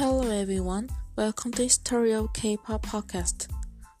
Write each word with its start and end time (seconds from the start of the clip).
Hello 0.00 0.30
everyone, 0.30 0.88
welcome 1.14 1.52
to 1.52 1.68
Story 1.68 2.14
of 2.14 2.32
K-pop 2.32 2.86
podcast. 2.86 3.48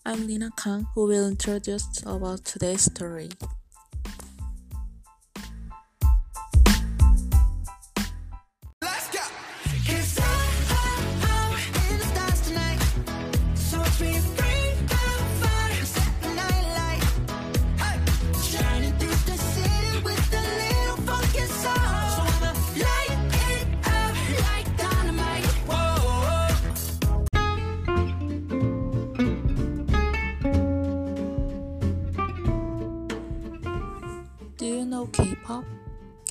I'm 0.06 0.26
Lina 0.26 0.50
Kang 0.56 0.86
who 0.94 1.06
will 1.06 1.28
introduce 1.28 2.02
about 2.06 2.42
today's 2.46 2.80
story. 2.80 3.28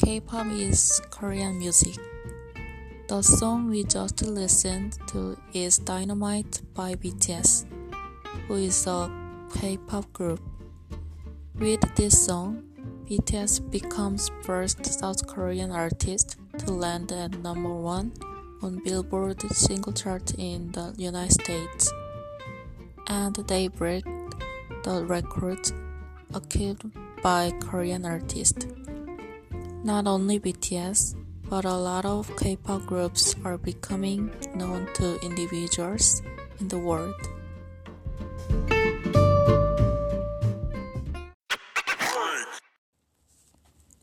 K-pop 0.09 0.47
is 0.47 0.99
Korean 1.11 1.59
music. 1.59 1.95
The 3.09 3.21
song 3.21 3.69
we 3.69 3.83
just 3.83 4.25
listened 4.25 4.97
to 5.09 5.37
is 5.53 5.77
Dynamite 5.77 6.63
by 6.73 6.95
BTS, 6.95 7.67
who 8.47 8.55
is 8.55 8.87
a 8.87 9.11
K-pop 9.53 10.11
group. 10.11 10.41
With 11.53 11.81
this 11.93 12.25
song, 12.25 12.63
BTS 13.05 13.69
becomes 13.69 14.31
first 14.41 14.83
South 14.83 15.27
Korean 15.27 15.69
artist 15.69 16.37
to 16.57 16.73
land 16.73 17.11
at 17.11 17.37
number 17.43 17.69
1 17.69 18.11
on 18.63 18.81
Billboard 18.83 19.39
single 19.51 19.93
chart 19.93 20.33
in 20.39 20.71
the 20.71 20.91
United 20.97 21.33
States. 21.33 21.93
And 23.05 23.35
they 23.35 23.67
break 23.67 24.05
the 24.83 25.05
record 25.05 25.69
achieved 26.33 26.81
by 27.21 27.51
Korean 27.61 28.07
artists. 28.07 28.65
Not 29.81 30.07
only 30.07 30.39
BTS, 30.39 31.15
but 31.49 31.65
a 31.65 31.73
lot 31.73 32.05
of 32.05 32.35
K-pop 32.37 32.85
groups 32.85 33.35
are 33.45 33.57
becoming 33.57 34.29
known 34.53 34.87
to 34.95 35.19
individuals 35.21 36.21
in 36.59 36.67
the 36.67 36.77
world. 36.77 37.15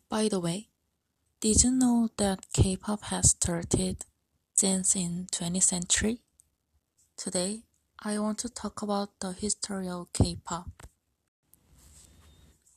By 0.08 0.28
the 0.28 0.40
way, 0.40 0.68
did 1.40 1.62
you 1.62 1.70
know 1.70 2.08
that 2.16 2.46
K-pop 2.54 3.04
has 3.04 3.30
started 3.30 4.06
since 4.54 4.96
in 4.96 5.26
20th 5.30 5.62
century? 5.62 6.20
Today, 7.18 7.64
I 8.02 8.18
want 8.18 8.38
to 8.38 8.48
talk 8.48 8.80
about 8.80 9.20
the 9.20 9.32
history 9.32 9.88
of 9.88 10.12
K-pop. 10.14 10.86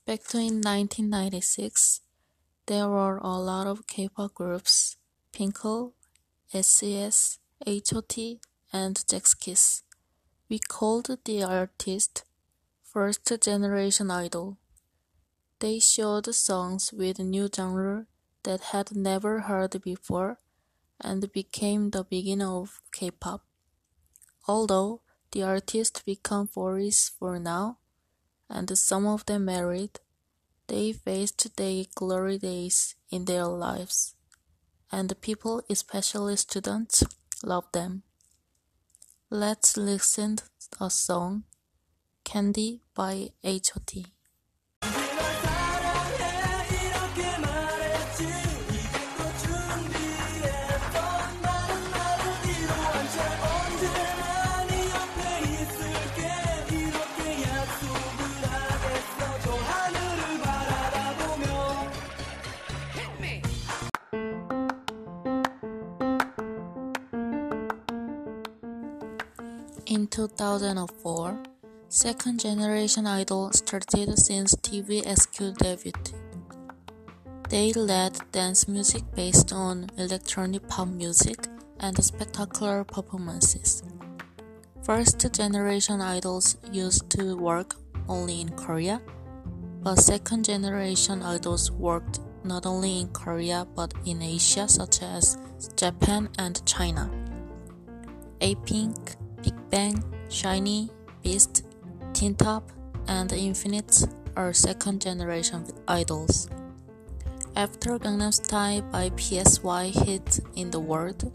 Back 0.06 0.24
to 0.30 0.38
in 0.38 0.60
1996, 0.62 2.02
there 2.70 2.88
were 2.88 3.18
a 3.18 3.36
lot 3.36 3.66
of 3.66 3.88
K-pop 3.88 4.36
groups: 4.36 4.96
Fin.K.L, 5.34 5.92
SES, 6.54 7.40
H.O.T, 7.66 8.40
and 8.72 8.96
Sechs 8.96 9.34
Kies. 9.34 9.82
We 10.48 10.60
called 10.60 11.10
the 11.26 11.42
artist 11.42 12.26
first 12.84 13.26
generation 13.42 14.12
idol. 14.12 14.60
They 15.58 15.80
showed 15.80 16.32
songs 16.36 16.94
with 16.94 17.18
new 17.18 17.50
genre 17.52 18.06
that 18.44 18.62
had 18.72 18.96
never 18.96 19.40
heard 19.50 19.82
before 19.82 20.38
and 21.02 21.32
became 21.32 21.90
the 21.90 22.04
beginning 22.04 22.48
of 22.48 22.82
K-pop. 22.92 23.42
Although 24.48 25.02
the 25.32 25.42
artists 25.42 26.04
become 26.04 26.48
40s 26.48 27.10
for 27.18 27.40
now, 27.40 27.80
and 28.48 28.78
some 28.78 29.08
of 29.08 29.26
them 29.26 29.46
married, 29.46 30.00
they 30.70 30.94
faced 30.94 31.58
their 31.58 31.84
glory 31.96 32.38
days 32.38 32.96
in 33.10 33.26
their 33.26 33.46
lives, 33.46 34.16
and 34.92 35.20
people, 35.20 35.62
especially 35.70 36.38
students, 36.38 37.04
love 37.44 37.66
them. 37.74 38.04
Let's 39.32 39.76
listen 39.78 40.38
a 40.80 40.90
song, 40.90 41.44
Candy 42.24 42.82
by 42.96 43.30
H.O.T. 43.44 44.06
In 69.90 70.06
2004, 70.06 71.42
second 71.88 72.40
generation 72.40 73.08
idol 73.08 73.50
started 73.52 74.20
since 74.20 74.54
TVXQ 74.54 75.58
debuted. 75.58 76.14
They 77.50 77.74
led 77.74 78.20
dance 78.32 78.68
music 78.68 79.02
based 79.16 79.52
on 79.52 79.90
electronic 79.98 80.68
pop 80.68 80.90
music 80.90 81.48
and 81.80 81.98
spectacular 82.04 82.84
performances. 82.84 83.82
First 84.84 85.26
generation 85.34 86.02
idols 86.02 86.58
used 86.72 87.10
to 87.18 87.36
work 87.36 87.74
only 88.08 88.42
in 88.42 88.50
Korea, 88.50 89.02
but 89.82 89.96
second 89.96 90.46
generation 90.46 91.24
idols 91.24 91.72
worked 91.72 92.20
not 92.44 92.68
only 92.68 93.00
in 93.00 93.08
Korea 93.08 93.66
but 93.74 93.92
in 94.06 94.22
Asia 94.22 94.68
such 94.68 95.02
as 95.02 95.40
Japan 95.76 96.30
and 96.38 96.64
China. 96.68 97.10
A-Pink, 98.42 98.96
Big 98.96 99.29
Bang, 99.70 100.04
SHINee, 100.30 100.90
Beast, 101.22 101.66
Teen 102.14 102.36
Top, 102.36 102.72
and 103.08 103.32
Infinite 103.32 104.08
are 104.36 104.54
second 104.54 105.02
generation 105.02 105.66
idols. 105.88 106.50
After 107.56 108.00
Gangnam 108.00 108.34
Style 108.34 108.82
by 108.82 109.12
PSY 109.18 109.90
hit 110.06 110.40
in 110.56 110.72
the 110.72 110.80
world, 110.80 111.32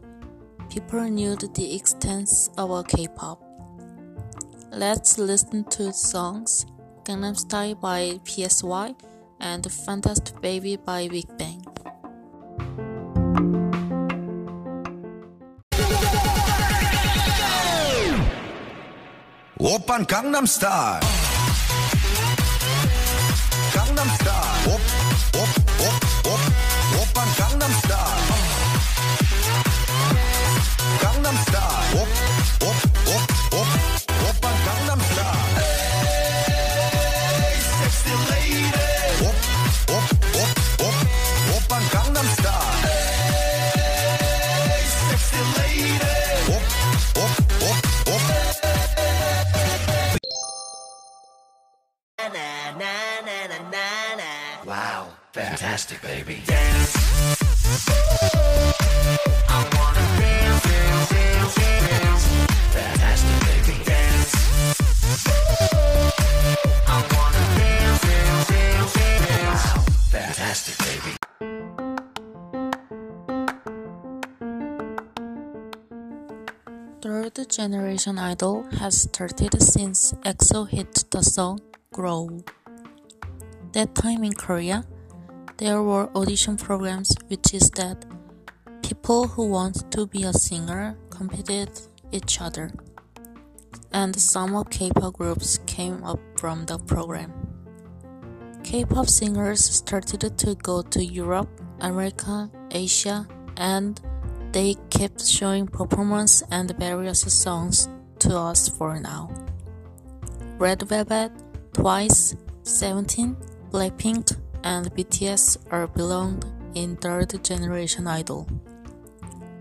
people 0.70 1.02
knew 1.02 1.36
the 1.36 1.76
extent 1.76 2.30
of 2.56 2.86
K-pop. 2.88 3.42
Let's 4.72 5.18
listen 5.18 5.64
to 5.70 5.92
songs 5.92 6.66
Gangnam 7.04 7.36
Style 7.36 7.74
by 7.74 8.20
PSY 8.24 8.94
and 9.40 9.70
Fantastic 9.70 10.40
Baby 10.40 10.76
by 10.76 11.08
Big 11.08 11.26
Bang. 11.38 11.63
오빤 19.63 20.05
강남스타일 20.05 20.99
강남스타일 23.73 24.67
옵옵옵옵 24.67 26.62
fantastic, 55.34 56.00
baby. 56.00 56.40
Third 77.02 77.50
generation 77.50 78.18
idol 78.18 78.62
has 78.78 79.02
started 79.02 79.60
since 79.60 80.12
EXO 80.24 80.68
hit 80.68 81.04
the 81.10 81.22
song 81.22 81.58
Growl. 81.92 82.44
That 83.72 83.96
time 83.96 84.22
in 84.22 84.34
Korea, 84.34 84.84
there 85.56 85.82
were 85.82 86.10
audition 86.16 86.56
programs 86.56 87.14
which 87.28 87.54
is 87.54 87.70
that 87.70 88.04
people 88.82 89.28
who 89.28 89.48
want 89.48 89.90
to 89.92 90.06
be 90.06 90.24
a 90.24 90.32
singer 90.32 90.96
competed 91.10 91.70
each 92.12 92.40
other, 92.40 92.70
and 93.92 94.14
some 94.14 94.54
of 94.56 94.70
K-pop 94.70 95.14
groups 95.14 95.58
came 95.66 96.02
up 96.04 96.20
from 96.36 96.66
the 96.66 96.78
program. 96.78 97.32
K-pop 98.62 99.08
singers 99.08 99.64
started 99.64 100.38
to 100.38 100.54
go 100.56 100.82
to 100.82 101.04
Europe, 101.04 101.48
America, 101.80 102.50
Asia, 102.70 103.26
and 103.56 104.00
they 104.52 104.74
kept 104.90 105.24
showing 105.24 105.66
performance 105.66 106.42
and 106.50 106.76
various 106.78 107.20
songs 107.20 107.88
to 108.20 108.36
us 108.36 108.68
for 108.68 108.98
now. 109.00 109.30
Red 110.58 110.82
Velvet, 110.82 111.32
Twice, 111.72 112.36
Seventeen, 112.62 113.36
Blackpink, 113.70 114.33
and 114.64 114.92
BTS 114.96 115.58
are 115.70 115.86
belonged 115.86 116.46
in 116.74 116.96
third 116.96 117.44
generation 117.44 118.08
idol. 118.08 118.48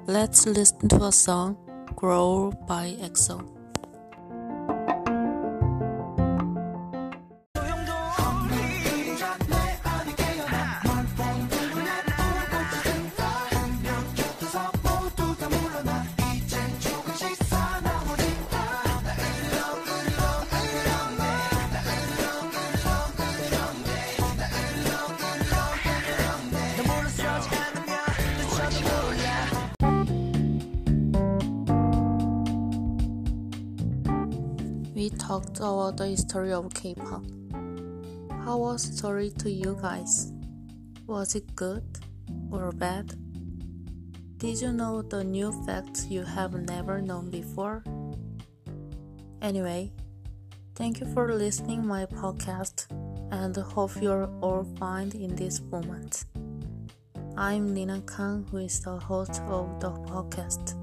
Let's 0.07 0.47
listen 0.47 0.89
to 0.89 1.03
a 1.03 1.11
song, 1.11 1.57
Growl 1.95 2.51
by 2.67 2.95
EXO. 2.99 3.45
Talked 35.33 35.57
about 35.57 35.97
the 35.97 36.05
history 36.05 36.53
of 36.53 36.71
K-pop. 36.75 37.25
How 38.45 38.55
was 38.59 38.87
the 38.87 38.95
story 38.95 39.31
to 39.39 39.49
you 39.49 39.75
guys? 39.81 40.31
Was 41.07 41.33
it 41.33 41.55
good 41.55 41.83
or 42.51 42.71
bad? 42.71 43.15
Did 44.37 44.61
you 44.61 44.71
know 44.71 45.01
the 45.01 45.23
new 45.23 45.51
facts 45.65 46.05
you 46.05 46.21
have 46.21 46.53
never 46.53 47.01
known 47.01 47.31
before? 47.31 47.83
Anyway, 49.41 49.91
thank 50.75 50.99
you 50.99 51.07
for 51.15 51.33
listening 51.33 51.83
my 51.83 52.05
podcast 52.05 52.85
and 53.31 53.57
hope 53.57 53.99
you're 53.99 54.29
all 54.39 54.67
fine 54.77 55.09
in 55.15 55.35
this 55.35 55.61
moment. 55.61 56.25
I'm 57.35 57.73
Nina 57.73 58.03
Kang 58.05 58.45
who 58.51 58.57
is 58.57 58.81
the 58.81 58.99
host 58.99 59.41
of 59.47 59.79
the 59.79 59.89
podcast. 59.89 60.82